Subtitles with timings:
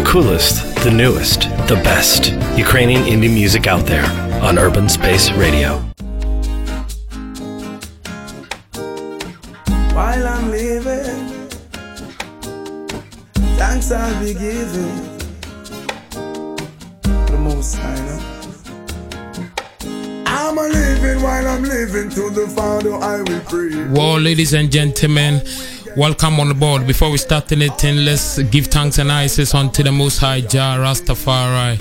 [0.00, 4.06] The coolest, the newest, the best Ukrainian indie music out there
[4.42, 5.76] on Urban Space Radio.
[9.92, 11.48] While I'm living,
[13.60, 14.96] thanks I'll be giving.
[17.32, 18.16] The most high, no?
[20.24, 23.86] I'm a living while I'm living to the Father I will pray.
[23.90, 25.42] Well, ladies and gentlemen,
[25.96, 26.86] welcome on board.
[26.86, 31.78] Before we start anything, let's give thanks and ISIS unto the Most High Jah Rastafari.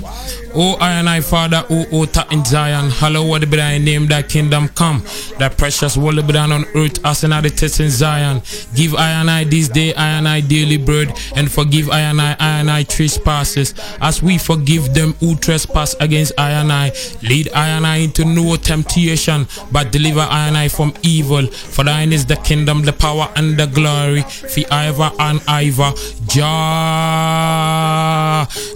[0.55, 4.67] O I and I, Father, O Ota in Zion, hallowed be thy name, thy kingdom
[4.69, 5.03] come.
[5.37, 8.41] Thy precious will be done on earth as in it is in Zion.
[8.75, 12.19] Give I and I this day, I and I daily bread, and forgive I and
[12.19, 16.91] I, I and I trespasses, as we forgive them who trespass against I and I.
[17.21, 21.45] Lead I and I into no temptation, but deliver I and I from evil.
[21.47, 25.91] For thine is the kingdom, the power, and the glory, for ever and ever.
[26.29, 27.25] Jah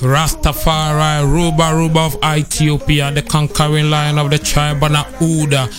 [0.01, 5.69] Rastafari, Ruba Ruba of Ethiopia, the conquering lion of the tribe of Judah.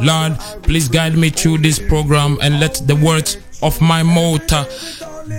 [0.00, 4.50] Lord, please guide me through this program and let the words of my mouth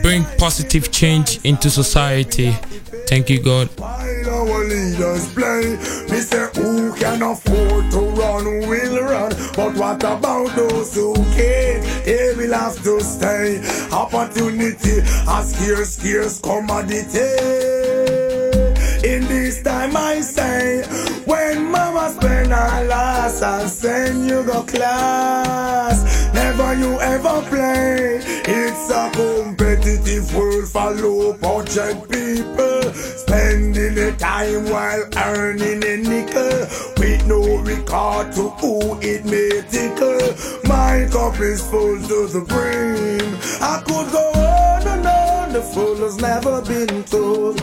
[0.01, 2.55] bring positive change into society.
[3.07, 3.69] Thank you, God.
[9.55, 11.13] But what about those who?
[12.03, 13.61] They will have to stay.
[13.91, 17.19] Opportunity, a scarce, scarce commodity.
[19.07, 20.83] In this time I say,
[21.25, 25.42] when mama spend her last and send you go class,
[26.75, 28.19] never you ever play.
[28.45, 36.67] It's a competitive world for low budget people, spending the time while earning a nickel
[36.97, 40.33] with no regard to who it may tickle.
[40.67, 43.37] My cup is full to the brim.
[43.61, 47.57] I could go on and on, the fool has never been told.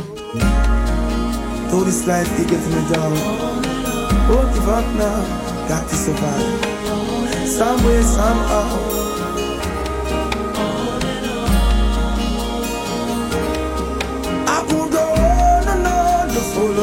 [1.70, 3.12] Though this life it gets me down
[4.28, 8.99] Won't give up now, got to survive Some way, somehow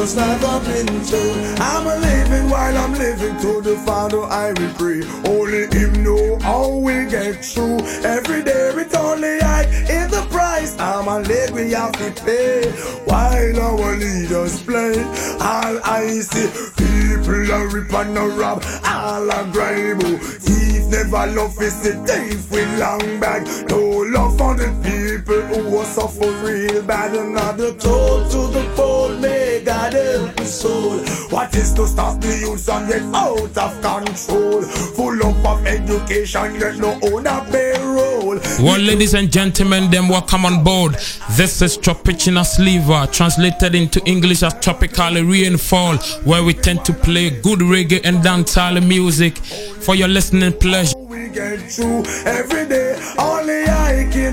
[0.08, 1.60] Fool has never been told.
[1.60, 6.38] I'm a living while I'm living To the Father I will pray Only Him know
[6.38, 7.78] how we get through.
[8.04, 10.78] Every day it's only I in the price.
[10.78, 12.70] I'm a leg we have to pay
[13.04, 15.02] While our leaders play
[15.40, 20.00] All I see People are rip and a rob All are grime.
[20.00, 23.80] Thief never love is the thief with long bag No
[24.14, 27.14] love for the people who are suffer real bad.
[27.14, 30.98] Another told to the poor May God help soul
[31.28, 36.78] What is to stop the youth get out of control Full up of education yet
[36.78, 40.94] no owner payroll Well, ladies and gentlemen, then welcome on board.
[41.32, 47.28] This is Tropicina Sliver, translated into English as Tropical Rainfall, where we tend to play
[47.28, 50.96] good reggae and dancehall music for your listening pleasure.
[50.96, 52.87] We get through every day.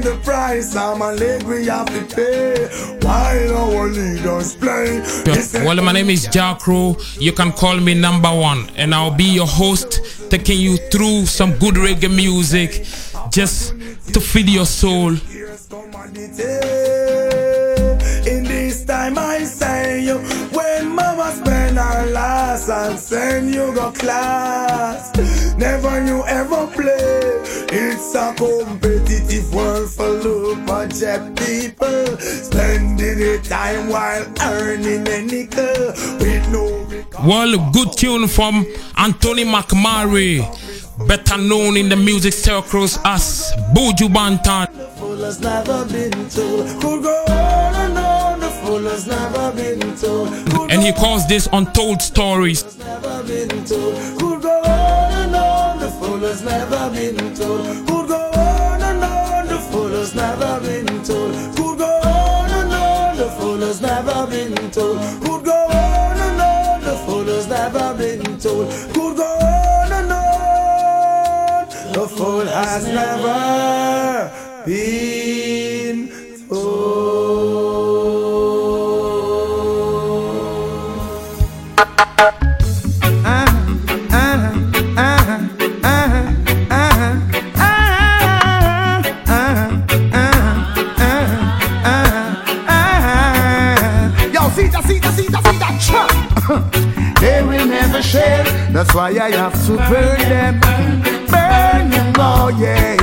[0.05, 0.75] Only I in the price.
[0.75, 2.67] I'm a leg we have to pay.
[3.01, 5.01] While our leaders play.
[5.65, 7.21] Well, my name is JahKrow.
[7.21, 11.57] You can call me number one, and I'll be your host, taking you through some
[11.57, 12.85] good reggae music
[13.31, 13.73] just
[14.13, 15.17] to feed your soul.
[18.27, 20.17] In this time I say you,
[20.51, 25.11] when mama spend her last and send you go class,
[25.57, 27.35] never you ever play.
[27.97, 35.93] It's a competitive world for low budget people, spending their time while earning a nickel
[36.19, 36.85] with no.
[37.25, 38.65] Well, good tune from
[38.97, 40.43] Anthony McMurray,
[41.07, 44.67] better known in the music circles as Buju Banton.
[44.75, 46.67] The fool has never been told.
[46.81, 48.39] Could go on and on.
[48.41, 50.33] The fool has never been told.
[50.69, 52.65] And he calls this Untold Stories.
[56.25, 57.65] Has never been told.
[57.87, 59.47] Could go on and on.
[59.47, 61.33] The fool has never been told.
[61.55, 63.17] Could go on and on.
[63.17, 64.99] The fool has never been told.
[65.23, 66.81] Could go on and on.
[66.81, 68.69] The fool has never been told.
[68.93, 71.67] Could go on and on.
[71.93, 74.31] The fool has never
[74.65, 76.09] been
[76.49, 77.05] told.
[98.75, 102.97] That's why I have to burn them, burn them, oh yeah.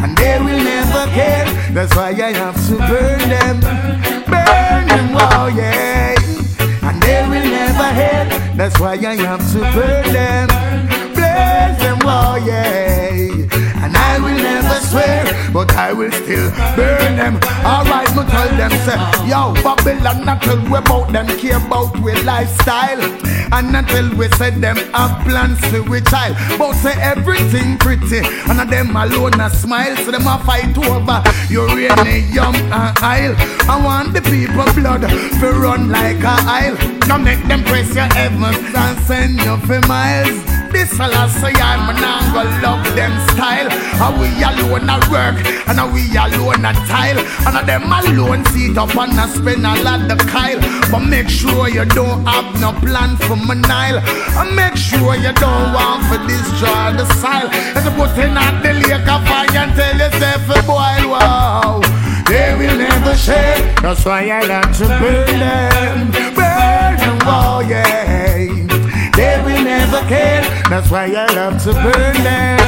[0.00, 1.44] And they will never care.
[1.74, 3.58] That's why I have to burn them.
[4.30, 6.14] Burn them, oh yeah.
[6.88, 8.56] And they will never hate.
[8.56, 10.46] That's why I have to burn them.
[11.16, 12.75] Blaze them, oh yeah.
[14.16, 17.34] I will never swear, but I will still burn them.
[17.60, 18.96] Alright, me tell them, say,
[19.28, 23.02] yo, Babylon, not tell we about them, care about we lifestyle.
[23.52, 26.34] And until we say them have plans for we child.
[26.58, 29.94] But say everything pretty, and of them alone a smile.
[29.96, 33.34] So them a fight over uranium and aisle.
[33.68, 36.76] I want the people blood to run like a aisle.
[37.06, 40.55] Now make them press your heavens and send you for miles.
[40.72, 43.68] This fella say I'm not gonna love them style.
[43.70, 45.36] And we alone a work,
[45.68, 47.18] and we alone a tile.
[47.46, 50.60] And them alone sit up and a spend a lot of kyle.
[50.90, 53.98] But make sure you don't have no plan for my Nile.
[54.38, 57.48] And make sure you don't want for destroy the soil.
[57.74, 61.10] And you put in at the lake of fire and tell yourself a boil.
[61.10, 61.80] Wow.
[62.26, 63.74] They will never share.
[63.82, 66.10] That's why I like to burn them.
[66.34, 68.65] Burn them, oh yeah.
[69.96, 70.68] They will.
[70.68, 72.58] That's why I love to burn them.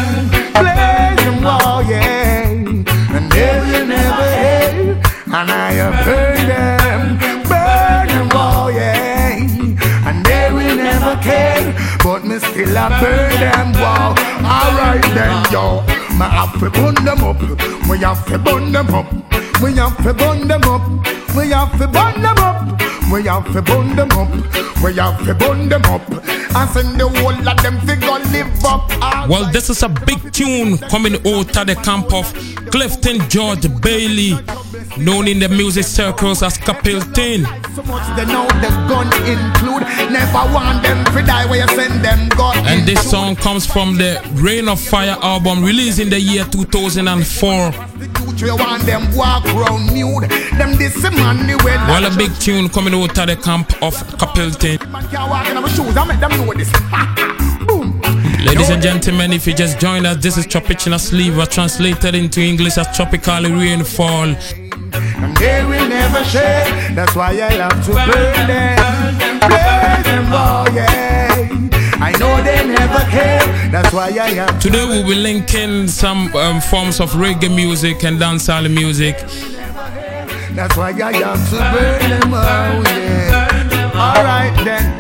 [0.55, 2.49] Blaze them, oh yeah.
[2.49, 3.29] And
[3.69, 4.97] will never hate.
[5.27, 7.19] And I have burned them.
[7.45, 9.37] Burn them, oh yeah.
[10.09, 11.75] And they will never care.
[12.03, 14.15] But me still a burn them, wow.
[14.41, 15.83] Alright then, yo.
[16.17, 17.41] Me have to burn them up.
[17.91, 19.13] We have to burn them up.
[19.63, 20.83] We have to burn them up.
[21.37, 22.81] We have to burn them up.
[23.13, 24.31] We have to burn them up.
[24.83, 26.38] We have to burn them up.
[26.55, 28.89] And send the whole of them figure live up.
[29.29, 32.33] Well, this is a big tune coming out of the camp of
[32.71, 34.35] Clifton George Bailey,
[34.97, 37.45] known in the music circles as Capleton.
[37.75, 39.83] So much they know the gun include.
[40.11, 42.57] Never want them to die where you send them gun.
[42.67, 48.08] And this song comes from the Reign of Fire album released in the year 2004.
[48.41, 50.31] Want them walk round nude.
[50.59, 51.75] Them this man the way.
[51.89, 54.91] Well, a big tune coming out of the camp of Capleton.
[54.93, 55.97] Man can't walk in our shoes.
[55.97, 56.71] I make them know this.
[57.67, 58.01] Boom.
[58.45, 62.79] Ladies and gentlemen, if you just joined us, this is Tropichina Sleeve, translated into English
[62.79, 64.37] as Tropically Rainfall.
[64.95, 66.65] And they will never share.
[66.95, 69.41] That's why I love to burn them.
[69.41, 71.28] Burn them, oh yeah.
[72.09, 73.45] I know they never care.
[73.71, 78.19] That's why I to Today we'll be linking some um, forms of reggae music and
[78.19, 79.19] dancehall music.
[80.55, 83.93] That's why I have to burn them, oh yeah.
[83.95, 84.98] Alright then.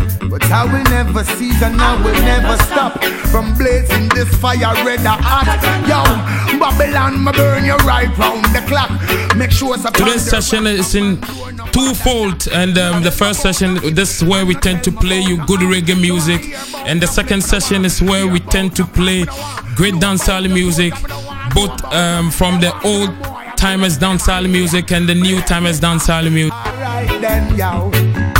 [0.50, 5.46] I will never cease and I will never stop from blazing this fire red hot.
[5.86, 6.02] Yo,
[6.58, 8.90] Babylon, me burn you right round the clock.
[9.36, 11.20] Make sure it's a Today's session is in
[11.72, 15.60] twofold, and um, the first session, this is where we tend to play you good
[15.60, 16.54] reggae music,
[16.86, 19.24] and the second session is where we tend to play
[19.76, 20.94] great dancehall music,
[21.54, 23.10] both um, from the old
[23.56, 26.54] timers dancehall music and the new timers dancehall music.
[26.54, 27.90] Alright then, yo.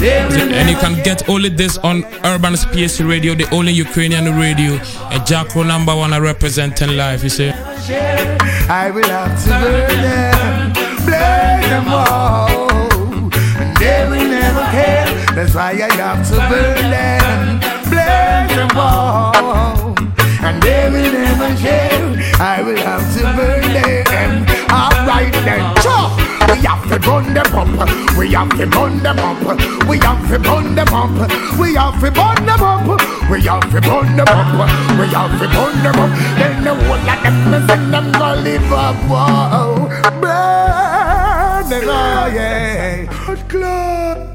[0.00, 3.72] They will And you can get all of this on Urban Space Radio, the only
[3.72, 4.74] Ukrainian radio,
[5.16, 7.24] a JahKrow number one are representing live.
[7.24, 7.50] You see.
[7.84, 8.38] share.
[8.70, 10.72] I will have to burn them,
[11.06, 13.32] burn them all.
[13.60, 15.06] And they will never care.
[15.34, 17.60] That's why I have to burn them,
[17.90, 19.94] burn them all.
[20.46, 22.38] And they will never share.
[22.38, 24.46] I will have to burn them.
[24.70, 26.27] Alright then, Cha!
[26.48, 28.16] We have to burn them up.
[28.16, 29.86] We have to burn them up.
[29.86, 31.10] We have to burn them up.
[31.58, 32.86] We have to burn them up.
[33.30, 34.98] We have to burn them up.
[34.98, 36.10] We have to burn them up.
[36.38, 38.96] Then the whole of them is in them go live up.
[40.20, 43.04] Burn them oh, all, yeah.
[43.12, 44.27] Hot club.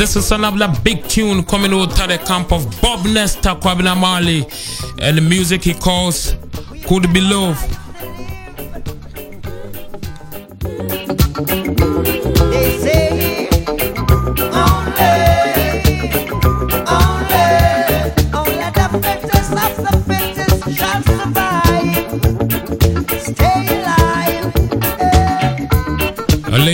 [0.00, 4.46] Is another big tune coming out of the camp of Bob Nesta, Kwabena Marley,
[5.00, 6.36] and the music he calls
[6.86, 7.77] Could Be Love.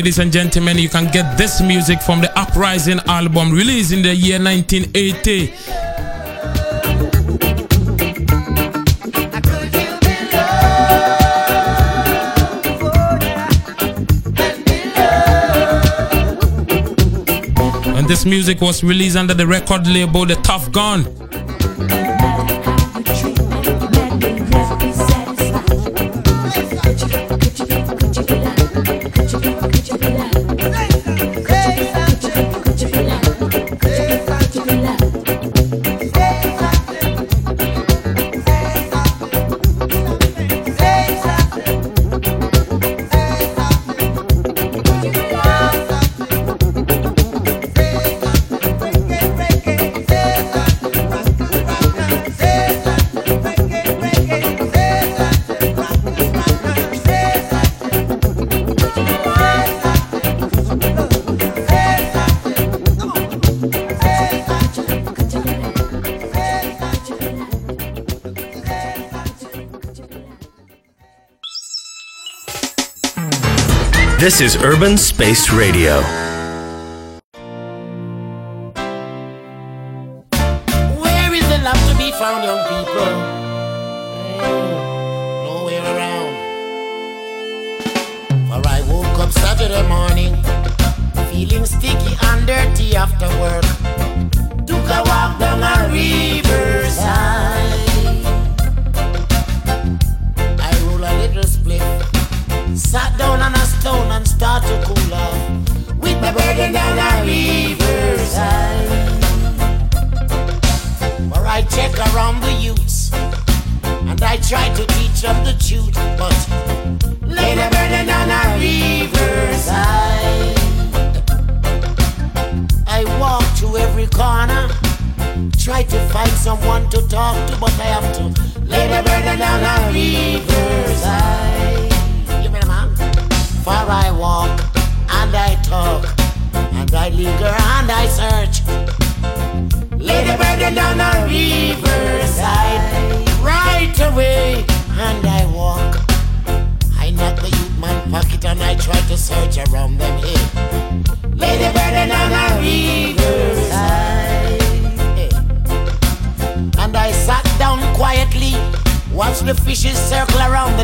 [0.04, 4.14] Ladies and gentlemen, you can get this music from the Uprising album released in the
[4.14, 5.50] year 1980.
[17.96, 21.23] And this music was released under the record label The Tuff Gong.
[74.24, 76.00] This is Urban Space Radio.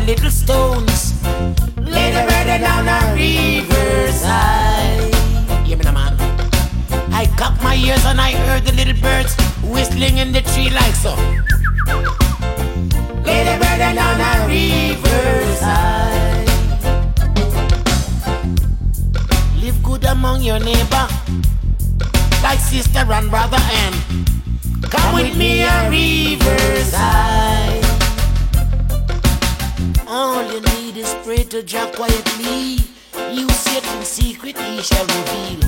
[0.01, 1.13] The little stones.
[1.77, 4.35] Lay the burden down a riverside.
[5.65, 6.17] Hear me, now, man.
[7.11, 10.95] I cocked my ears and I heard the little birds whistling in the tree like
[10.95, 11.15] so.
[13.25, 15.69] Lay the burden down a riverside.
[19.61, 21.07] Live good among your neighbor,
[22.43, 23.95] like sister and brother, and
[24.89, 27.70] come with me a riverside.
[30.23, 32.77] All you need is pray to Jah quietly.
[33.31, 33.49] You
[34.03, 35.59] secret, he shall reveal.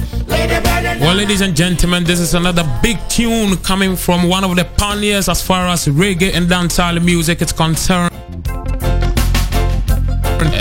[1.01, 5.27] Well, ladies and gentlemen, this is another big tune coming from one of the pioneers
[5.27, 8.13] as far as reggae and dancehall music is concerned.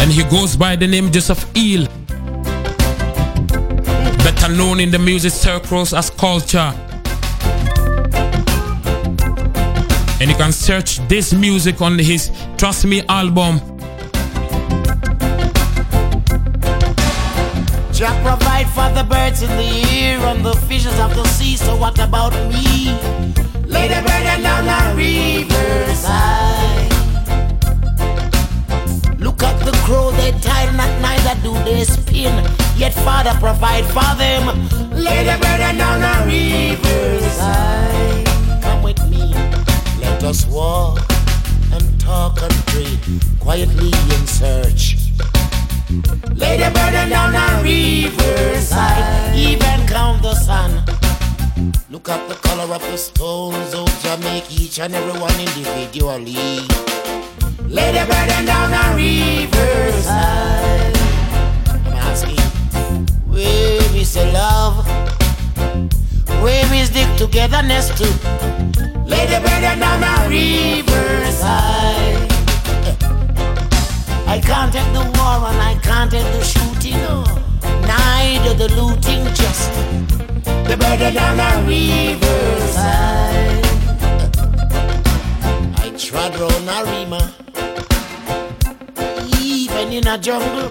[0.01, 1.87] And he goes by the name Joseph Hill,
[4.25, 6.73] better known in the music circles as Culture.
[10.19, 13.61] And you can search this music on his Trust Me album.
[18.03, 21.57] Jah provide for the birds in the air and the fishes of the sea.
[21.57, 22.91] So what about me?
[23.65, 26.91] Lay the burden down the riverside.
[29.21, 32.45] Look at the crow, they tire not neither do they spin.
[32.77, 34.49] Yet Father provide for them.
[34.91, 38.27] Lay the burden down the riverside.
[38.65, 39.33] Come with me,
[40.01, 40.99] let us walk
[41.71, 42.99] and talk and pray
[43.39, 45.02] quietly in search.
[45.93, 50.83] Lay the burden down the riverside, even count the sun.
[51.91, 56.61] Look at the color of the stones, oh Jamaica, each and every one individually.
[57.69, 60.97] Lay the burden down the riverside.
[61.85, 62.41] I'm asking,
[63.29, 64.87] where is the love?
[66.43, 68.07] Where is the togetherness to
[69.05, 72.32] lay the burden down on riverside?
[74.33, 76.97] I can't take the war and I can't take the shooting,
[77.83, 79.71] neither the looting, just
[80.69, 82.73] the burden on the riverside.
[85.77, 87.21] I trod round a rima,
[89.39, 90.71] even in a jungle.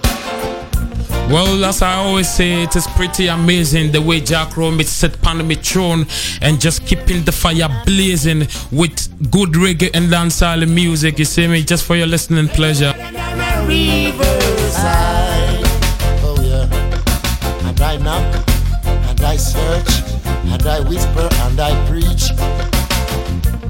[1.30, 5.48] Well, as I always say, it is pretty amazing the way Jack Rome set upon
[5.54, 6.06] throne
[6.40, 11.20] and just keeping the fire blazing with good reggae and dancehall music.
[11.20, 12.92] You see me, just for your listening pleasure.
[19.72, 20.04] I search,
[20.52, 22.30] and I whisper, and I preach.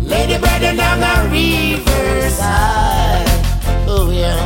[0.00, 2.42] Lady Brother down the riverside.
[3.86, 4.36] Oh yeah.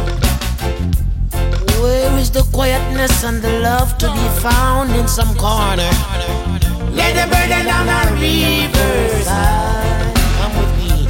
[1.81, 5.91] Where is the quietness and the love to be found in some corner?
[6.91, 10.15] Lady Brother down the riverside.
[10.39, 11.09] Come with me.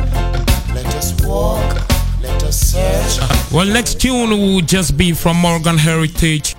[0.74, 1.74] Let us walk.
[2.22, 3.18] Let us search.
[3.52, 6.54] Well, next tune will just be from Morgan Heritage.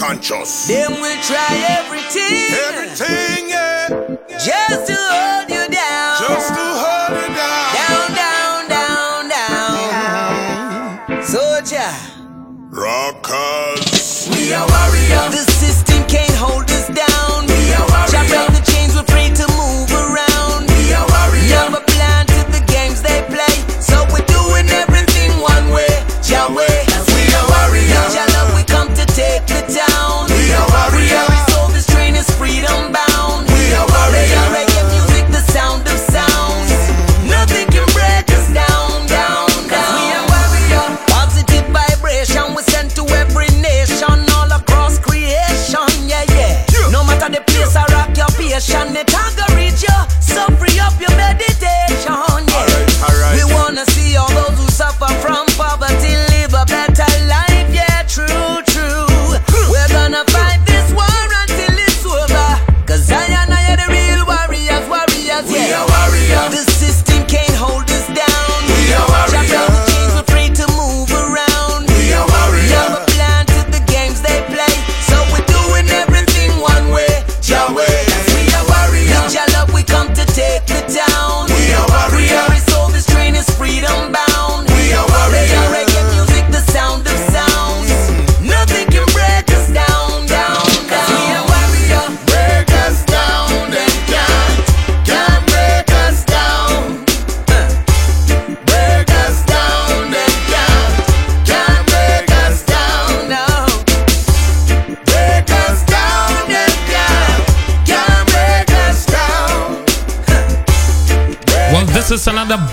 [0.00, 0.66] Conscious.
[0.66, 3.88] Them will try everything, Everything, yeah.
[4.38, 5.29] just to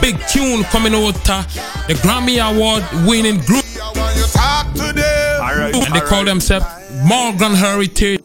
[0.02, 1.42] big tune coming out uh,
[1.88, 5.42] the Grammy Award winning group, I want you to talk to them.
[5.42, 6.66] Alright, and they call themselves
[7.06, 8.22] Morgan Heritage.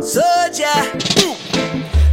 [0.00, 1.44] Soldier.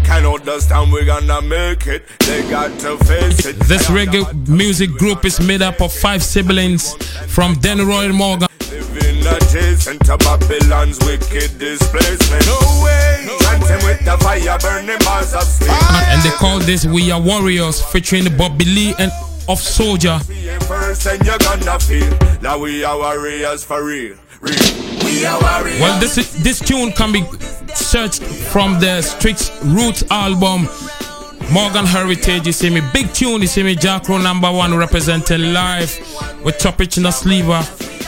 [0.04, 2.06] Can understand we're gonna make it.
[2.20, 3.56] They got to face it.
[3.62, 6.94] This reggae music group is made up of five siblings
[7.34, 8.48] from Denroy Morgan.
[9.54, 12.46] Living adjacent to Babylon's wicked displacement.
[12.46, 13.28] No way.
[13.40, 15.70] Chanting with the fire, burning bars of steel.
[15.72, 19.12] Ah, and they call this We Are Warriors featuring Bobby Lee and
[19.48, 20.20] Of Soldier.
[20.68, 22.10] First, and you're gonna feel
[22.42, 24.16] that we are warriors for real.
[24.42, 24.56] Real.
[25.06, 25.82] We are warriors.
[25.82, 27.24] Well, this is, this tune can be
[27.76, 30.68] searched from the Strictly Roots album.
[31.52, 35.94] Morgan Heritage, you see me, big tune, you see me, JahKrow number one representing live
[36.44, 37.62] with Topic in the Sleever,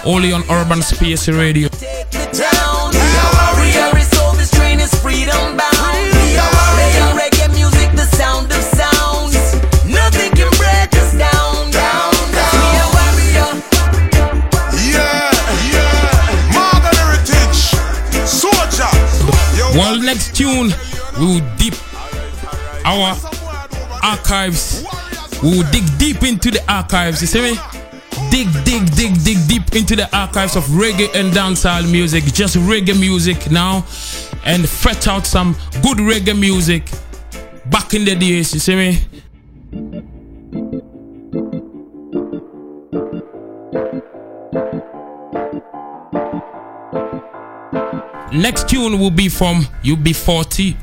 [0.06, 1.68] only on Urban Space Radio.
[1.70, 2.92] Take the.
[2.94, 3.76] We are warriors.
[3.76, 6.14] Every this train is freedom bound.
[6.14, 6.56] We are.
[7.18, 9.36] Reggae music, the sound of sounds.
[9.86, 12.54] Nothing can break us down, down, down.
[12.54, 13.60] We are warriors.
[14.86, 15.32] Yeah,
[15.74, 16.54] yeah.
[16.54, 17.62] Morgan Heritage.
[18.28, 18.92] Soldier.
[19.78, 20.74] Well, next tune,
[21.20, 21.76] we will deep
[22.86, 23.18] our
[24.04, 24.84] archives.
[25.42, 27.22] We will dig deep into the archives.
[27.22, 27.75] You see me?
[28.36, 32.26] Dig, dig, dig, dig deep into the archives of reggae and dancehall music.
[32.34, 33.86] Just reggae music now,
[34.44, 36.84] and fetch out some good reggae music
[37.68, 38.54] back in the days.
[38.54, 39.00] You see me?
[48.34, 50.76] Next tune will be from UB40.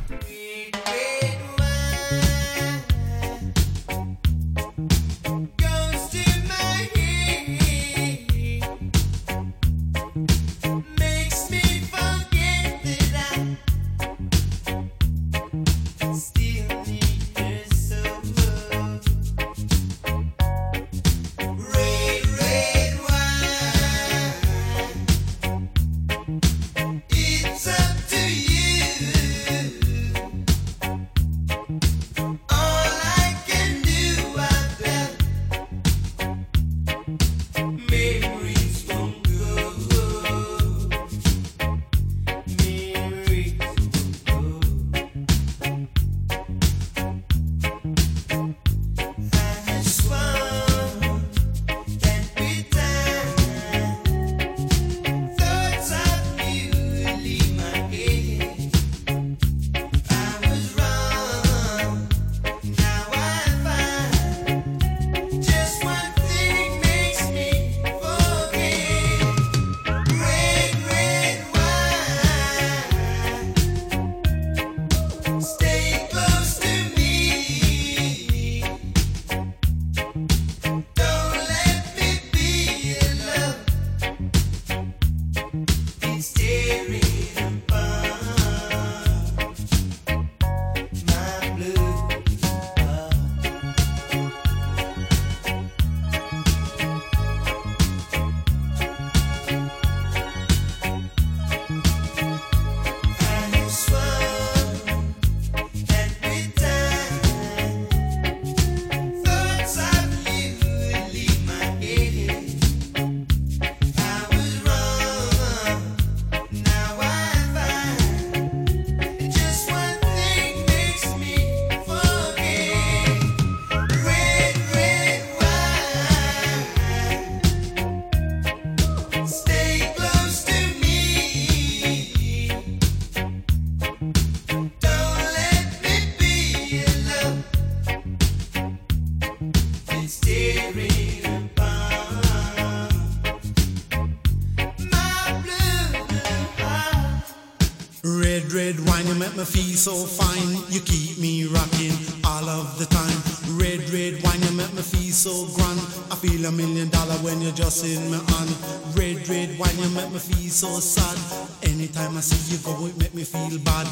[152.52, 153.18] of the time.
[153.56, 155.80] Red, red wine, you make me feel so grand.
[156.12, 158.52] I feel a million dollar when you're just in my hand.
[158.92, 161.16] Red, red wine, you make me feel so sad.
[161.62, 163.86] Anytime I see you go, it make me feel bad.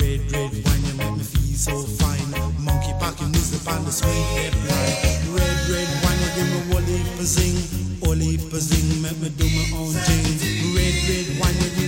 [0.00, 2.30] Red, red wine, you make me feel so fine.
[2.64, 5.36] Monkey packing is the band, the sweet hip line.
[5.36, 7.56] Red, red wine, you give me wally pazing,
[8.00, 10.24] wally pazing, make me do my own thing.
[10.72, 11.85] Red, red wine, you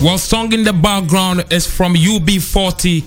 [0.00, 3.02] one song in the background is from UB40,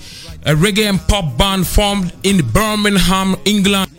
[0.46, 3.90] a reggae and pop band formed in Birmingham, England.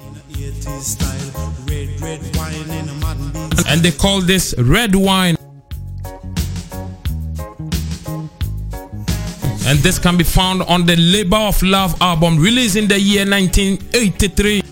[3.69, 5.37] And they call this red wine.
[9.65, 13.25] And this can be found on the Labor of Love album released in the year
[13.25, 14.72] 1983.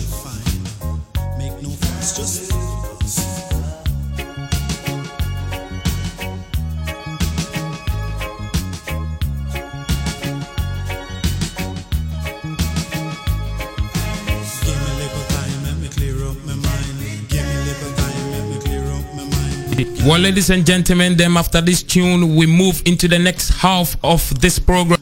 [20.03, 24.39] Well, ladies and gentlemen, then after this tune, we move into the next half of
[24.41, 24.99] this program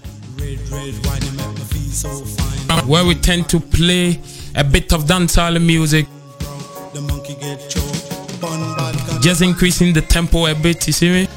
[2.86, 4.22] where we tend to play
[4.56, 6.06] a bit of dancehall music.
[9.22, 11.28] just increasing the tempo a bit, you see me?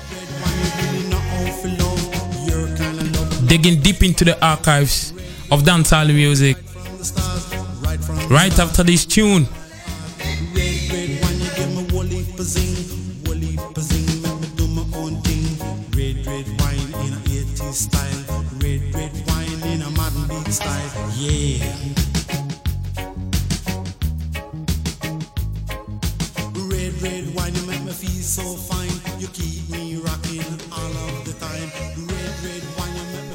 [3.46, 5.12] Digging deep into the archives
[5.50, 6.56] of dancehall music.
[8.30, 9.46] Right after this tune.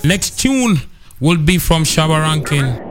[0.08, 0.78] Next tune
[1.20, 2.87] will be from Shabba Rankin.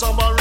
[0.00, 0.39] some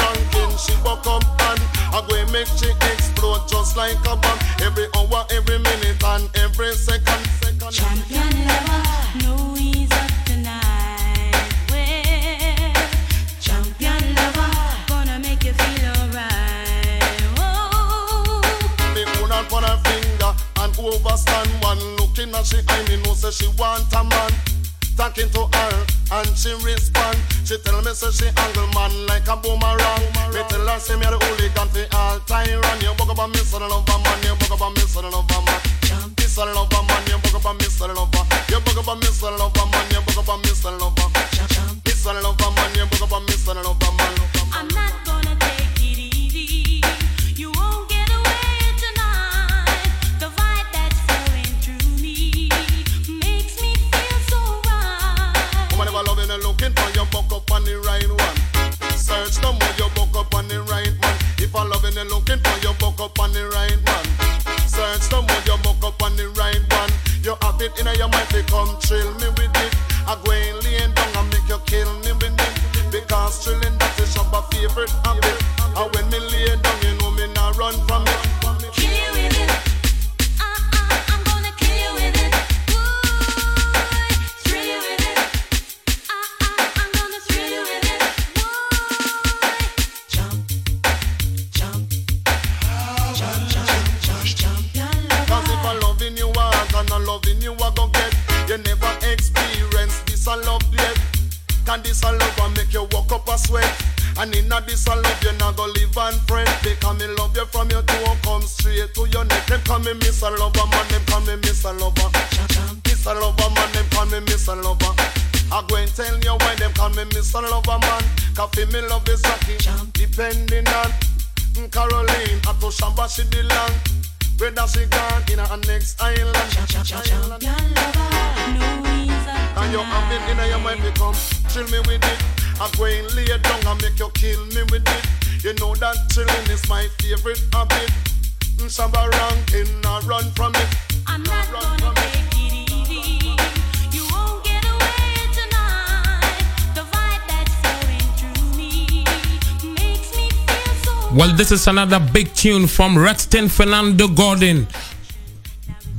[151.49, 154.67] this is another big tune from Rexton Fernando Gordon,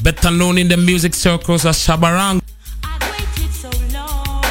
[0.00, 2.40] better known in the music circles as Shabarang,
[2.84, 4.44] I've waited so long.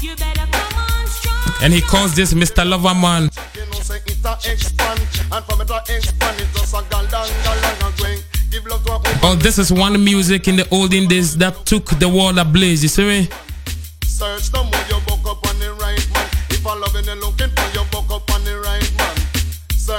[0.00, 1.54] You better come on strong.
[1.62, 2.66] and he calls this Mr.
[2.66, 3.30] Loverman.
[3.54, 5.00] You know say it a expand
[5.30, 8.18] And from it a expand It just a gal down, gal down and going
[8.50, 11.64] Give love to a woman Oh, this is one music in the olden days that
[11.64, 12.82] took the world ablaze.
[12.82, 13.28] You see me?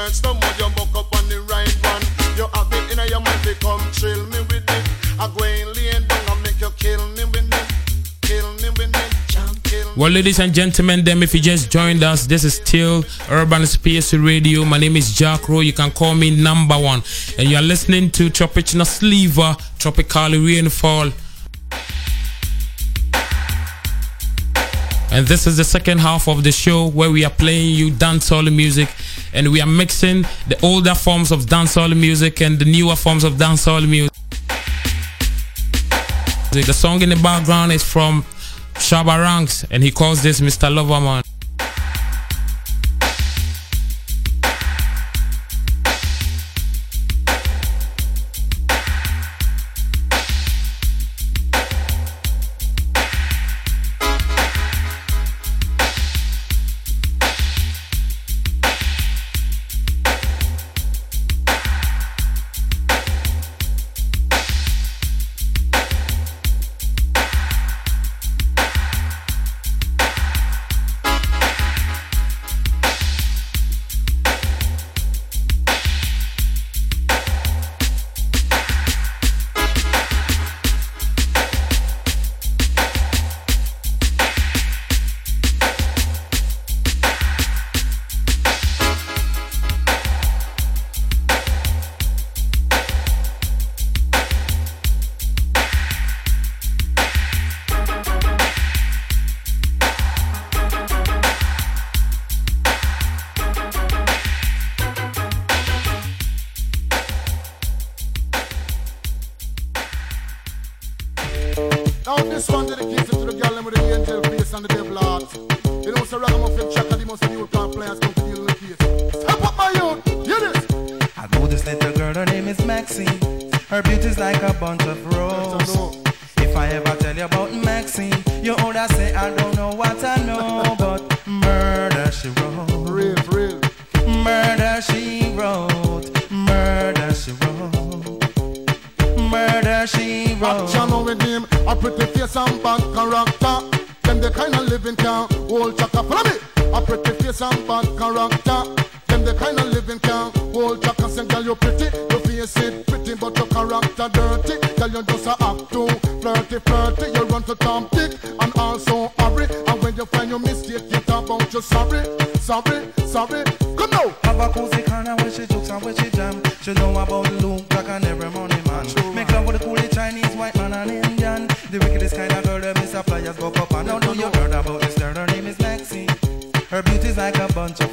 [0.10, 2.02] The more you up on the right man
[2.36, 6.42] You have it in your mind Become thrill me with it I go lay down
[6.42, 7.72] make you kill me with it
[8.22, 12.44] Kill me with it Well, ladies and gentlemen, them if you just joined us, this
[12.44, 14.66] is still Urban Space Radio.
[14.66, 15.64] My name is JahKrow.
[15.64, 17.04] You can call me number one,
[17.38, 21.12] and you are listening to Tropical Sliver, Tropical Rainfall.
[25.20, 28.50] And this is the second half of the show where we are playing you dancehall
[28.56, 28.88] music
[29.34, 33.34] and we are mixing the older forms of dancehall music and the newer forms of
[33.34, 34.14] dancehall music.
[36.54, 38.24] The song in the background is from
[38.76, 40.74] Shabba Ranks and he calls this Mr.
[40.74, 41.26] Loverman.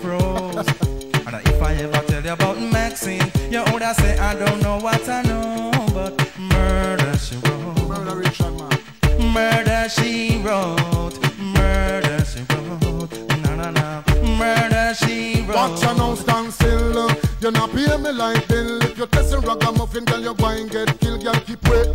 [0.04, 1.26] A bunch of roses.
[1.26, 5.09] and if I ever tell you about Maxine, you older say I don't know what
[5.09, 7.88] I know, but murder she wrote.
[7.88, 9.32] Murder Richard, man.
[9.32, 11.18] Murder she wrote.
[11.38, 13.28] Murder she wrote.
[13.42, 14.02] Na na na.
[14.37, 15.54] Murder she wrote.
[15.56, 17.11] Watch your now stand still.
[17.40, 18.82] You not pay me like bill.
[18.82, 21.22] If you testing ragamuffin, girl, you going get killed.
[21.22, 21.87] Girl, keep wait.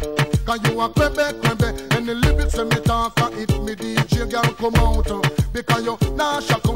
[0.45, 1.95] Cause you a crebe, crebe.
[1.95, 5.09] And the lyrics when me talk, uh, it me DJ, girl, come out.
[5.11, 5.21] uh,
[5.53, 6.67] Because you nah shock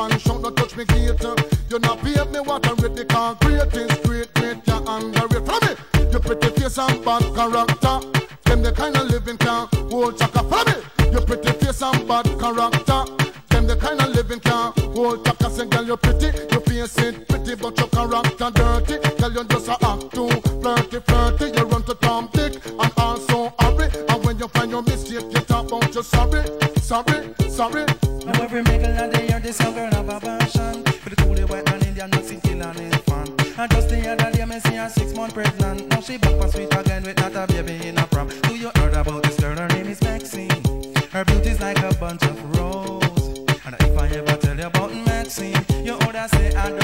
[0.00, 0.42] and shout.
[0.42, 1.24] Don't touch me gate.
[1.24, 1.36] uh.
[1.70, 5.46] You not pay me what I read the concrete is great, great, you underrate.
[5.46, 6.10] Follow me.
[6.12, 8.00] You pretty face and bad character.
[8.44, 10.42] Them the kind of living can hold chaka.
[10.42, 11.12] Follow me.
[11.12, 13.04] Your pretty face and bad character.
[13.50, 15.50] Them the kind of living can hold chaka.
[15.50, 16.26] Say, girl, you're pretty.
[16.50, 18.98] Your face ain't pretty, but your character dirty.
[19.20, 20.28] Girl, you just a act too
[20.60, 21.46] flirty, flirty.
[21.56, 23.88] You run to Tom Dick and also hurry.
[24.08, 26.42] And when you find your mistake, you talk about you sorry,
[26.80, 27.84] sorry, sorry.
[28.24, 29.09] Now every year,
[29.50, 30.84] this young girl have a passion.
[31.02, 33.26] For the coolie white man Indian mixing kill and his fan.
[33.58, 35.88] And just the other day, me see her six month pregnant.
[35.88, 38.28] Now she back for sweet again with not a baby in a prom.
[38.28, 39.56] Do you heard about this girl?
[39.56, 40.62] Her name is Maxine.
[41.10, 43.38] Her beauty's like a bunch of roses.
[43.66, 46.79] And if I ever tell you about Maxine You oughta say I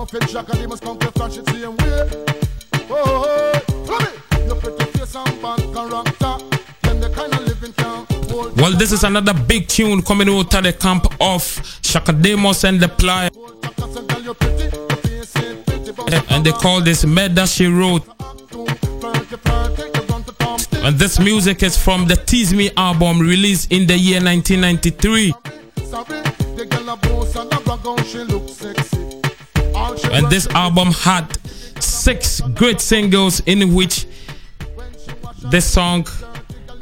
[0.00, 2.10] Ragamuffin Jack and they must come to flash it same way.
[2.88, 4.44] Oh, oh, oh.
[4.46, 6.44] Your pretty face and bad character.
[6.82, 10.54] Them the kind of living can hold Well, this is another big tune coming out
[10.54, 13.28] of the camp of Chaka Demus and the Ply.
[13.62, 13.92] chaka.
[13.92, 14.64] Say, girl, you're pretty.
[14.74, 18.06] Your face ain't pretty, but And they call this Murder She Wrote.
[18.50, 18.64] too
[19.00, 19.82] flirty, flirty.
[19.82, 20.82] You run to Tom Dick.
[20.82, 25.34] And this music is from the Tease Me album released in the year 1993.
[30.10, 31.26] Want this album had
[31.82, 34.06] six great singles, in which
[35.50, 36.06] this song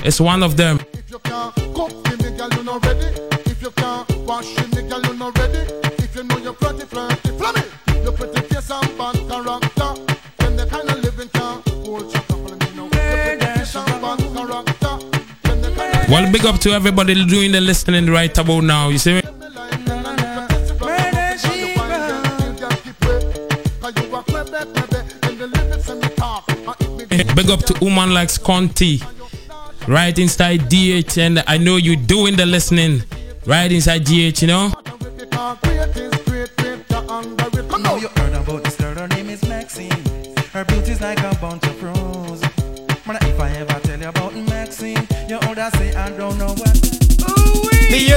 [0.04, 0.80] is one of them.
[0.92, 3.06] If you can't cook for me, girl, you not ready.
[3.46, 5.58] If you can't wash for me, girl, you not ready.
[6.02, 7.62] If you know you're flirty, flirty, flummy.
[8.02, 9.90] Your pretty face and bad character.
[10.38, 12.82] Then the kind of living can hold you couple of me now.
[12.82, 14.98] Your pretty face and bad character.
[15.42, 18.88] Then the kind of Well, big up to everybody doing the listening right about now.
[18.88, 19.27] You see me?
[27.38, 29.00] Big up to woman like Conti,
[29.86, 33.04] right inside DH, and I know you doing the listening
[33.46, 34.42] right inside DH.
[34.42, 34.72] You know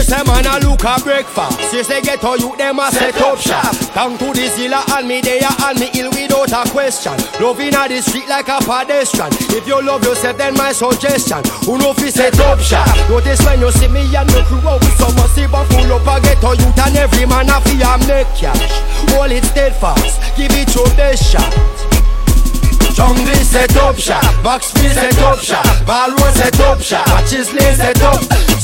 [0.02, 1.60] Hear say man a look a breakfast.
[1.70, 3.70] Say say get how you them a set up shop.
[3.94, 7.14] Down to the zilla and me there and me ill without a question.
[7.40, 9.30] Love inna the street like a pedestrian.
[9.54, 11.46] If you love yourself then my suggestion.
[11.70, 12.90] Who know fi set up shop?
[13.10, 16.08] Notice when you see me and me crew out with some musty but full up
[16.10, 18.58] a get how and every man a fi a make cash.
[19.14, 21.54] Hold it steadfast, give it your best shot.
[22.94, 28.02] Jungle set up shop, Maxfield set up shop, Balroad set up shop, Matches Lane set
[28.02, 28.20] up,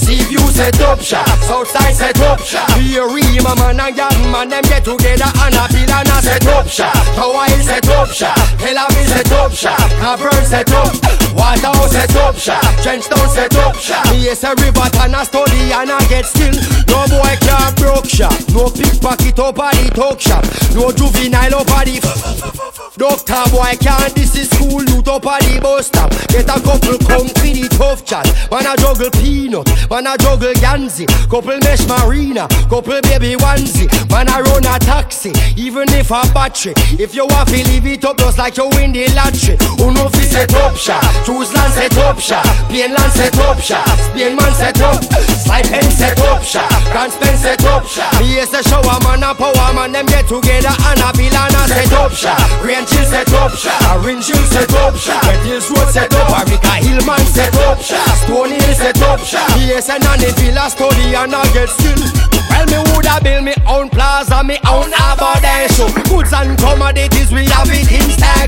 [0.08, 2.72] Seaview set up shop, Southside set up shop.
[2.80, 6.48] Here Rima man and Gat man them get together and a bill and a set
[6.48, 6.96] up shop.
[7.20, 10.96] Hill set up shop, Tel Aviv set up shop, Cavern set up,
[11.36, 14.08] Waterhouse set up shop, Trenchtown set up shop.
[14.12, 16.56] Me yes a river and a study and a get still.
[16.88, 22.88] No boy can't broke shop, no pickpocket at the talk shop, no juvenile at the
[22.96, 27.28] Doctor boy can't this is school up at the bus stop Get a couple come
[27.30, 29.68] for the tough chat Man a juggle peanut,
[30.02, 35.34] man a juggle Yanzi Couple mesh marina, couple baby onesie Man a run a taxi,
[35.58, 38.94] even if a battery If you want to leave it up just like you win
[38.94, 43.12] the lottery Who know fi set up shop, choose land set up shop Pain land
[43.14, 47.64] set up shop, Spain man set up Slide pen set up shop, Grand Spend set
[47.66, 48.62] up shop Me is a
[49.02, 52.38] man a power man Them get together and a bill and a set up shop
[52.62, 56.30] Rain chill set up shop, Orange Hill set up shop Red Hills Road set up,
[56.38, 60.70] Arica Hillman set up shop Stone Hill set up shop Yes and on the villa
[60.70, 62.02] study and I get still.
[62.50, 67.70] Well me woulda build me own plaza, me own abordation Goods and commodities we have
[67.72, 68.48] it in stack.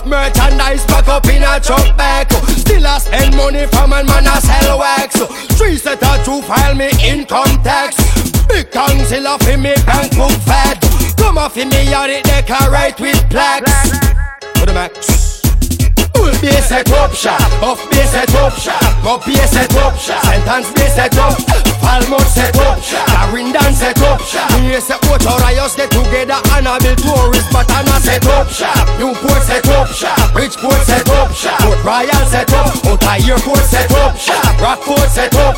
[0.00, 2.30] Enough merchandise pack up in a truck back.
[2.56, 5.16] Still a spend money from and man I sell wax.
[5.58, 7.96] Three set of two file me income tax.
[8.48, 8.74] Big
[9.26, 10.80] off in me bank book fat.
[11.16, 13.90] Come off in me yard it decorate with plaques.
[14.58, 15.39] For the max
[16.14, 20.72] Base set up shop, off base set up shop, up base set up shop, sentence
[20.72, 21.36] base set up,
[21.90, 24.20] Falmouth set up Clarendon set up.
[24.62, 27.66] Me say both our riots get together and I build tourist not
[28.00, 28.46] set up.
[29.00, 29.88] Newport set up
[30.32, 34.14] Bridgeport set up Port Royal set up, Outer Airport set up
[34.60, 35.56] Rockport set up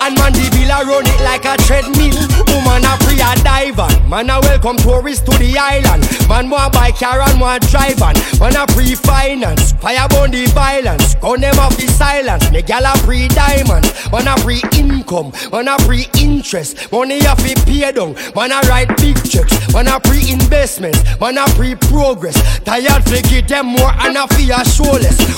[0.00, 2.16] and Mandeville run it like a treadmill.
[2.48, 6.06] Woman a free a diver, man a welcome tourists to the island.
[6.28, 9.72] Man want buy car and want drive on, man a free finance.
[9.72, 12.50] Fire burn the violence, gun them off the silence.
[12.50, 16.92] Me gal a free diamond, man a free income, man a free interest.
[16.92, 21.38] Money a fi pay down, man a write big checks, man a free investments, man
[21.38, 22.36] a free progress.
[22.60, 24.62] Tired fi give them more and a fi a.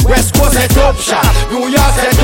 [0.04, 2.20] West Coast set up shop, New York set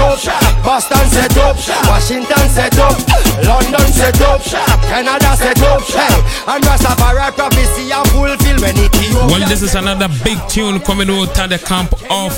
[0.64, 2.99] Boston set up, Washington set up,
[3.47, 4.42] London set up,
[4.90, 8.76] Canada set up, hey, and Rastafari prophecy a fulfill when
[9.30, 12.34] Well, this is another big tune coming out of the camp of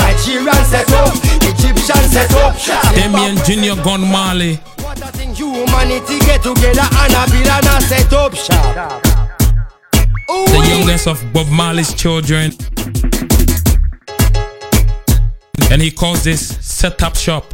[0.00, 2.56] Nigerian set up, Egyptian set up,
[2.94, 4.58] Damian Junior Gong Marley.
[4.98, 9.02] What thing humanity get together and a build and a set up shop.
[10.26, 12.52] the youngest of Bob Marley's children.
[15.70, 17.44] And he calls this setup shop.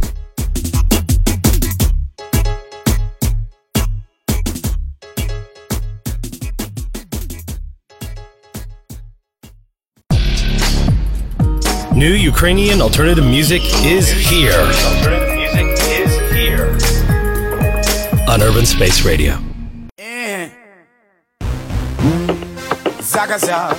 [11.95, 15.22] New Ukrainian alternative music is here
[18.33, 19.37] on Urban Space Radio.
[23.03, 23.77] Zaga Zaga.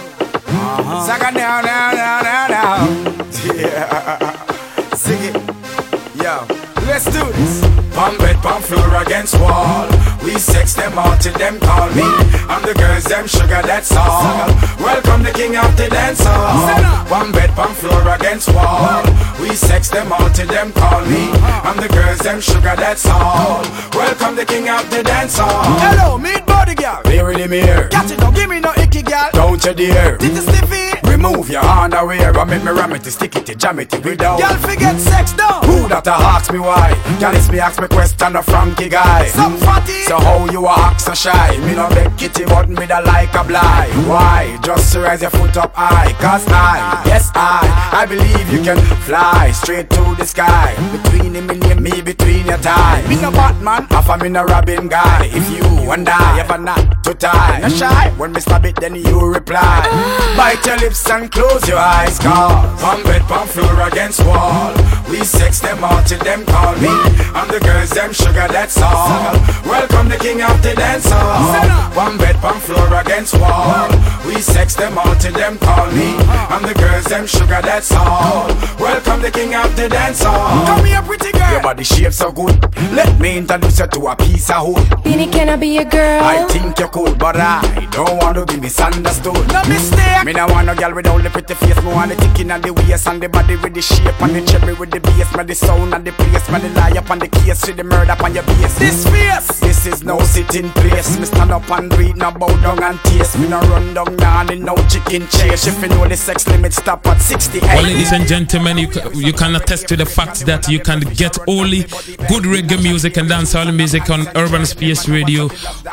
[1.07, 3.23] Zaga now, now, now, now, now.
[3.43, 4.95] Yeah.
[4.95, 6.62] Sing it.
[6.93, 7.61] Let's do this.
[7.95, 9.89] Pump bed, pump floor against wall.
[10.23, 12.05] We sex them all till them call me.
[12.53, 14.47] I'm the girls, them sugar, that's all.
[14.77, 17.05] Welcome the king of the dance hall.
[17.09, 19.03] Pump bed, pump floor against wall.
[19.41, 21.23] We sex them all till them call me.
[21.67, 23.63] I'm the girls, them sugar, that's all.
[23.93, 25.63] Welcome the king of the dance hall.
[25.85, 27.01] Hello, meet body girl.
[27.05, 27.87] Here in the mirror.
[27.87, 29.29] Catch it, don't give me no icky girl.
[29.33, 30.17] Don't you dare.
[30.17, 30.92] Did you stiffy?
[31.13, 34.39] Remove your underwear and make me ram it, stick it, jam it without.
[34.39, 35.61] Girl, forget sex though.
[35.69, 36.89] Who that a ask me why?
[37.21, 39.27] It's me ask me question a Frankie guy.
[39.27, 40.01] Some fatty.
[40.09, 41.55] So how you a act so shy?
[41.65, 43.93] Me no beg kitty, but me da like a blind.
[44.09, 44.57] Why?
[44.63, 46.13] Just raise your foot up high.
[46.13, 47.61] Cause I, yes I,
[47.93, 50.73] I believe you can fly straight to the sky.
[50.91, 53.05] Between him and me, between your tie.
[53.07, 55.29] Me no Batman, half a me no Robin guy.
[55.31, 58.09] If you and I ever not to tie, no shy.
[58.17, 59.59] When me stab it, then you reply.
[59.61, 60.33] Ah.
[60.37, 64.73] Bite your lips and close your eyes, cause Pump bed, pump floor against wall.
[65.09, 66.93] We sex them all till them call me.
[67.33, 69.33] I'm the girls, them sugar, that's all.
[69.65, 71.95] Welcome the king of the dance hall.
[71.95, 73.89] One bed, pump floor against wall.
[74.25, 76.15] We sex them all till them call me.
[76.15, 76.55] Uh-huh.
[76.55, 78.47] I'm the girls, them sugar, that's all.
[78.79, 80.33] Welcome the king of the dance hall.
[80.33, 80.75] Uh-huh.
[80.75, 81.51] Come here, pretty girl.
[81.51, 82.55] Your body shape so good.
[82.93, 85.03] Let me introduce you to a piece of wood.
[85.03, 86.23] Beenie, can I be your girl?
[86.23, 89.47] I think you're cool, but I don't want to be misunderstood.
[89.51, 90.23] No mistake.
[90.25, 91.81] Me no want no girl with all the pretty face.
[91.83, 94.41] Me want the ticking and the waist and the body with the shape and the
[94.45, 95.35] cherry with the bass.
[95.35, 96.49] Me the sound and the place.
[96.49, 97.59] Me the lie up on the case.
[97.59, 98.79] See the murder up on your base.
[98.79, 99.59] This face.
[99.59, 101.19] This is no sitting place.
[101.19, 103.37] Me stand up and read, no bow down and taste.
[103.37, 105.67] Me no run down, nah, no chicken chase.
[105.67, 107.61] If you know the sex limit stop at 68.
[107.63, 111.37] Well, ladies and gentlemen, you, you can attest to the fact that you can get
[111.47, 111.81] only
[112.29, 115.43] good reggae music and dancehall music on Urban Space Radio,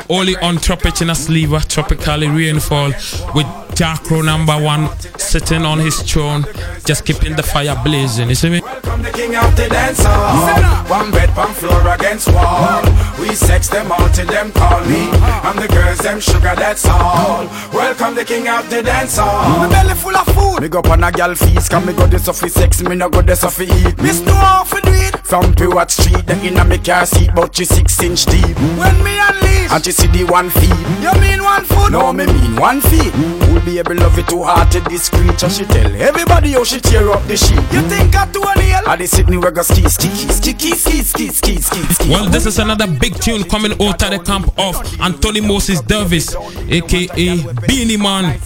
[0.09, 2.89] only on Tropichna Zlyva, Tropically Rainfall,
[3.33, 6.45] with JahKrow number one sitting on his throne,
[6.85, 8.29] just keeping the fire blazing.
[8.29, 8.61] You see me?
[8.61, 10.89] Welcome the king of the dance hall.
[10.89, 12.83] One bed, one floor against wall.
[13.19, 15.07] We sex them all till them call me.
[15.09, 15.49] Uh-huh.
[15.49, 17.47] I'm the girls, them sugar, that's all.
[17.73, 19.57] Welcome I'm the king of the dance hall.
[19.57, 20.63] My belly full of food.
[20.63, 23.41] Me go pon a gal feast, me go this off sex, me no go this
[23.45, 23.97] off eat.
[23.99, 25.15] Miss no off do it.
[25.25, 28.57] From Pewat Street, the inna me car seat, but she six inch deep.
[28.77, 30.75] When me unleash, and she see the one feet.
[30.99, 31.93] You mean one foot?
[31.93, 33.13] No, me mean one feet.
[33.47, 35.49] Will be able love it too hard to this creature.
[35.49, 37.63] She tell everybody how she tear up the sheet.
[37.71, 38.83] You think I do a hell?
[38.89, 42.09] I the Sydney where go ski, ski sticky, ski, ski, ski, ski, ski.
[42.09, 46.35] Well, this is another big tune coming out of the camp of Anthony Moses Davis,
[46.35, 47.37] aka
[47.67, 48.39] Beenie Man.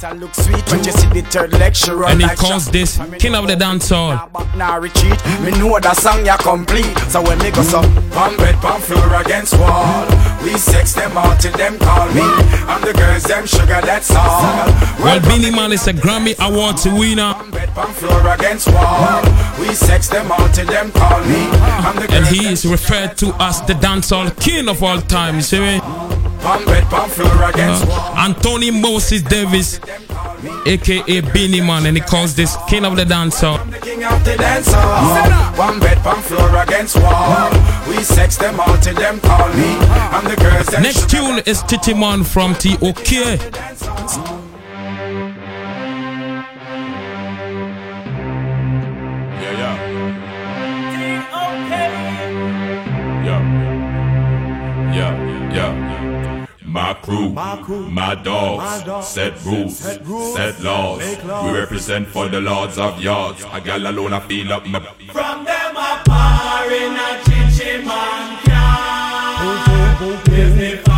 [0.69, 2.05] When you see the third lecturer.
[2.07, 4.31] And he calls this King of the Dancehall.
[4.31, 5.19] back now retreat.
[5.41, 6.97] Me know that song ya complete.
[7.09, 7.81] So when me go so
[8.11, 10.05] pump bed, floor against wall.
[10.43, 12.21] We sex them all till them call me.
[12.67, 14.67] I'm the girls, them sugar, that's all.
[14.99, 17.33] Well, Beenie Man is a Grammy Awards winner.
[17.73, 19.23] Pump floor against wall.
[19.59, 21.49] We sex them all till them call me.
[22.15, 25.35] And he is referred to as the dancehall king of all time.
[25.35, 26.24] You see me?
[26.41, 27.85] Pump bed, pump floor against.
[27.87, 29.79] Uh, Anthony Moses Davis,
[30.65, 33.59] aka Beenie Man, and he calls this king of the dancehall.
[33.71, 34.71] The king of the dance.
[35.57, 37.49] One bed, pump floor against wall.
[37.87, 39.77] We sex them all till them call me.
[40.11, 43.11] I'm the girls, them Next tune is Chi Chi Man from TOK.
[54.95, 55.84] Yeah, yeah.
[56.75, 56.81] Yeah.
[56.81, 57.29] Yeah, yeah.
[57.29, 60.05] My crew, my, dogs, set rules, set,
[60.61, 60.99] laws.
[60.99, 63.43] We represent for the lords of yards.
[63.51, 64.79] A gal alone, I feel up my.
[65.11, 68.65] From them I par in a chichi man can.
[70.25, 70.94] Give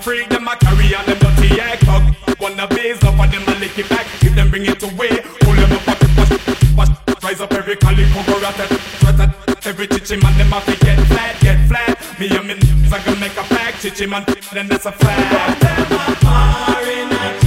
[0.00, 2.40] freak, them a carry on them dirty egg fuck.
[2.40, 4.06] Wanna base, up and them a lick it back.
[4.22, 8.06] If them bring it away, pull them up at the push, Rise up every collie,
[8.12, 12.18] cover at it, Every chichi man, them a fi get flat, get flat.
[12.18, 15.60] Me and me, niggas a gonna make a pack, chichi man, then that's a fact.
[15.60, 15.92] Them
[16.22, 17.39] a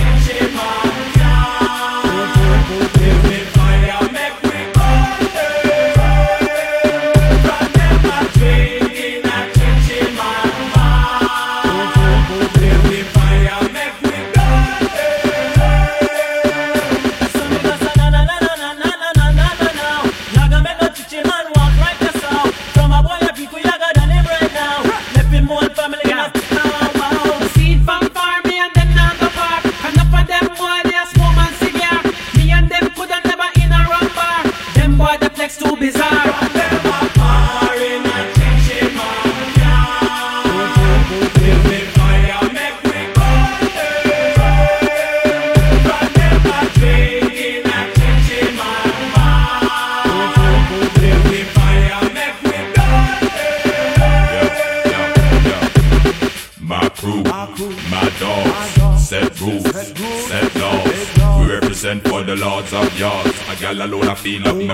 [62.35, 63.37] the lords of yards.
[63.49, 64.73] A gal alone, I feel up my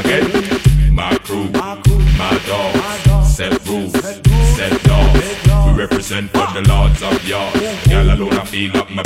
[0.00, 0.94] again.
[0.94, 3.92] My crew, my dogs, set rules,
[4.56, 5.66] set laws.
[5.66, 7.60] We represent for the lords of yards.
[7.86, 9.02] Gal alone, I feel up my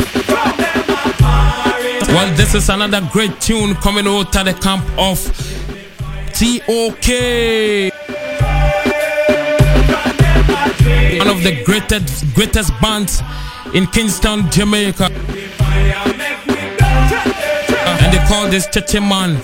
[2.08, 5.18] Well, this is another great tune coming out of the camp of
[6.36, 7.08] TOK.
[11.18, 13.22] One of the greatest greatest bands
[13.72, 15.10] in Kingston, Jamaica.
[18.06, 19.42] And they call this Chi Chi Man.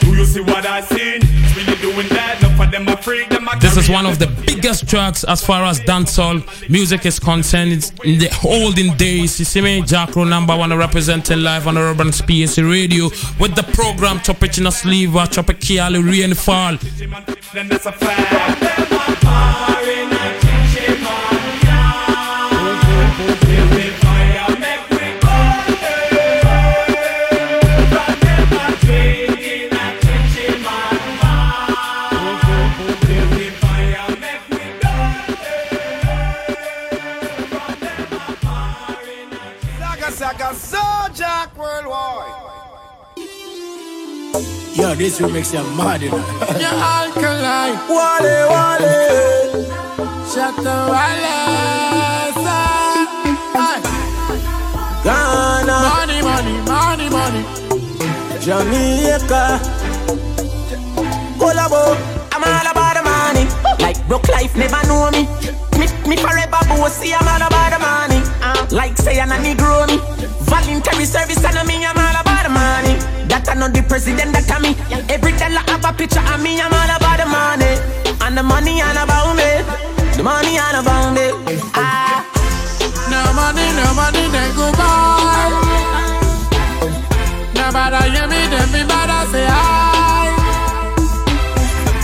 [0.00, 1.20] Do you see what I seen?
[1.54, 2.38] Really doing that.
[2.40, 3.28] Enough of them are freak.
[3.28, 6.40] Them This is one of the biggest tracks as far as dancehall
[6.70, 7.72] music is concerned.
[7.72, 9.38] It's in the olden days.
[9.38, 13.68] You see me, JahKrow, number one, representing live on the Urban Space Radio with the
[13.74, 16.78] program Topic in a Sleeve, Topic Kiali Rainfall.
[17.52, 18.78] Then that's a fact.
[44.78, 46.18] Yo, this remix you mad, you know.
[46.62, 47.74] Your alkaline.
[47.90, 49.66] Wale Wale.
[50.30, 51.48] Shut the wale.
[55.02, 55.76] Ghana.
[55.88, 57.42] Money, money, money, money.
[58.40, 59.58] Jamaica.
[61.38, 61.96] Collabo.
[62.30, 63.44] I'm all about the money.
[63.82, 65.26] Like broke life never know me.
[65.78, 68.22] Me, me forever bossy, I'm all about the money.
[68.42, 69.98] Uh, like say I'm a Negro me.
[70.46, 72.17] Voluntary service and me, I'm all about the money.
[73.38, 74.74] That I know the president that I me.
[75.06, 77.70] Every dollar have a picture of me, I'm all about the money.
[78.18, 79.62] And the money all about me.
[80.18, 81.30] The money all about me.
[81.70, 82.26] Ah.
[83.06, 85.54] No money, no money, then goodbye.
[87.54, 90.34] Nobody hear me, then me better say hi.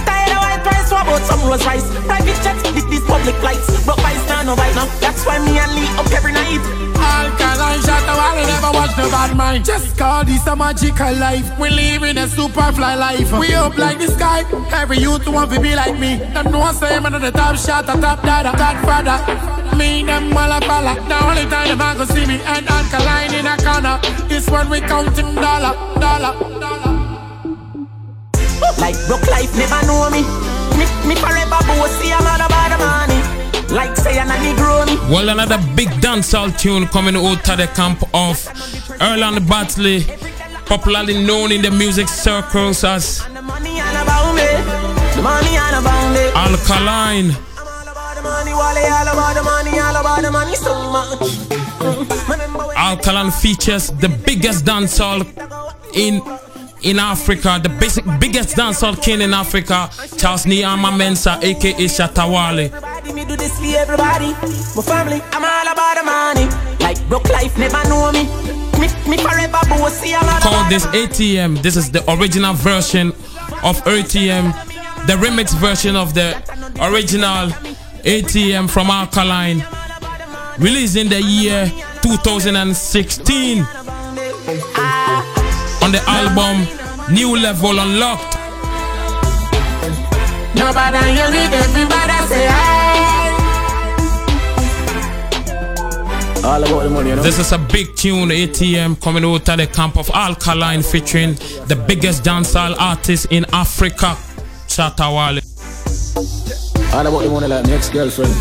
[0.06, 1.90] Tired of white price, what about some Rolls Royce?
[2.06, 3.66] Private jets, this, this public flights.
[3.82, 4.86] But vice no vice now.
[5.00, 6.60] That's why me and Lee up every night.
[6.96, 9.64] Alkaline shot oh, the wall, never watch the bad mind.
[9.64, 11.58] Just call this a magical life.
[11.58, 13.32] We live in a super fly life.
[13.32, 14.44] We up like the sky.
[14.72, 16.16] Every youth want to be like me.
[16.16, 19.18] Them know say man on the top shot, a top dada, godfather.
[19.76, 20.94] Me them all a follow.
[20.94, 23.98] The only time them a go see me and alkaline in a corner.
[24.28, 26.94] This one we counting dollar, dollar, dollar.
[28.78, 30.22] Like broke life never know me.
[30.76, 33.03] Me, me forever bossy, I'm all about the money.
[33.74, 34.94] Like say I'm a Negro me.
[35.12, 38.36] Well, another big dancehall tune coming out of the camp of
[39.00, 40.04] Earlan Bartley,
[40.66, 44.48] popularly known in the music circles as money all about me.
[45.14, 46.24] The money all about me.
[46.34, 47.28] Alkaline.
[48.14, 51.18] The money, Wale, all about the money, all about the money so much.
[51.18, 52.70] Mm-hmm.
[52.76, 55.20] Alkaline features the biggest dancehall
[55.94, 56.20] in
[56.84, 62.24] in Africa, the basic biggest dancehall king in Africa, Charles Nii Armah Mensah, aka Shatta
[62.28, 62.68] Wale.
[63.14, 64.32] Me do this for everybody.
[64.76, 66.46] My family, I'm all about the money.
[66.80, 68.24] Like broke life never know me.
[68.78, 71.62] Me, me forever bossy, I'm all Called this ATM.
[71.62, 73.08] This is the original version
[73.62, 74.52] of ATM,
[75.06, 76.36] the remix version of the
[76.82, 77.48] original
[78.04, 79.64] ATM from Alkaline,
[80.58, 81.66] released in the year
[82.02, 83.64] 2016
[85.84, 86.66] on the album
[87.12, 88.38] New Level Unlocked.
[90.56, 93.30] Nobody hear me, everybody say hi.
[96.42, 97.22] All about the money, you know.
[97.22, 101.34] This is a big tune, ATM, coming out of the camp of Alkaline, featuring
[101.68, 104.16] the biggest dancehall artist in Africa,
[104.66, 105.42] Shatta Wale.
[106.94, 108.34] All about the money like my ex-girlfriend.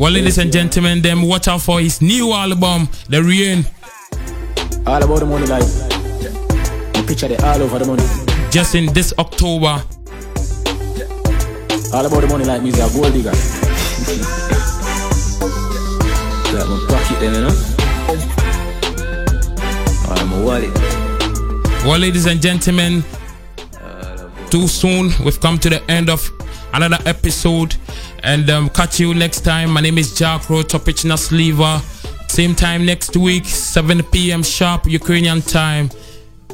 [0.00, 3.66] Well, ladies and gentlemen, them watch out for his new album, The Rain.
[4.86, 5.87] All about the money like.
[7.08, 8.02] Picture it all over the money.
[8.50, 9.82] Just in this October.
[11.94, 13.32] All about the money like me a gold digger.
[16.52, 17.54] Like my pocket them, you know.
[20.10, 20.74] Or my wallet.
[21.86, 23.02] Well, ladies and gentlemen,
[24.50, 25.10] too soon.
[25.24, 26.30] We've come to the end of
[26.74, 27.74] another episode.
[28.22, 29.70] And um, catch you next time.
[29.70, 31.80] My name is Jack Rowe, Tropichna Zlyva.
[32.30, 34.42] Same time next week, 7 p.m.
[34.42, 35.88] sharp Ukrainian time.